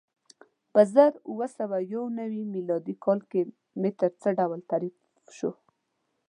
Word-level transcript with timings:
په 0.73 0.81
زر 0.93 1.11
اووه 1.29 1.47
سوه 1.57 1.77
یو 1.93 2.03
نوې 2.19 2.43
میلادي 2.53 2.95
کال 3.03 3.19
کې 3.31 3.41
متر 3.81 4.11
څه 4.21 4.29
ډول 4.39 4.59
تعریف 4.69 4.95
شو؟ 5.37 5.51